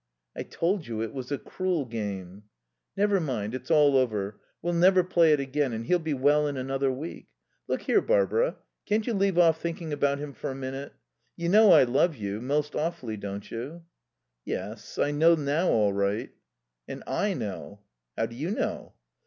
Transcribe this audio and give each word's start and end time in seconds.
"I 0.35 0.41
told 0.41 0.87
you 0.87 1.03
it 1.03 1.13
was 1.13 1.31
a 1.31 1.37
cruel 1.37 1.85
game." 1.85 2.45
"Never 2.97 3.19
mind. 3.19 3.53
It's 3.53 3.69
all 3.69 3.95
over. 3.95 4.41
We'll 4.59 4.73
never 4.73 5.03
play 5.03 5.31
it 5.31 5.39
again. 5.39 5.73
And 5.73 5.85
he'll 5.85 5.99
be 5.99 6.15
well 6.15 6.47
in 6.47 6.57
another 6.57 6.91
week.... 6.91 7.27
Look 7.67 7.83
here, 7.83 8.01
Barbara, 8.01 8.57
can't 8.87 9.05
you 9.05 9.13
leave 9.13 9.37
off 9.37 9.61
thinking 9.61 9.93
about 9.93 10.17
him 10.17 10.33
for 10.33 10.49
a 10.49 10.55
minute? 10.55 10.93
You 11.37 11.49
know 11.49 11.71
I 11.73 11.83
love 11.83 12.15
you, 12.15 12.41
most 12.41 12.75
awfully, 12.75 13.15
don't 13.15 13.51
you?" 13.51 13.83
"Yes. 14.43 14.97
I 14.97 15.11
know 15.11 15.35
now 15.35 15.69
all 15.69 15.93
right." 15.93 16.31
"And 16.87 17.03
I 17.05 17.35
know." 17.35 17.81
"How 18.17 18.25
do 18.25 18.35
you 18.35 18.49
know?" 18.49 18.93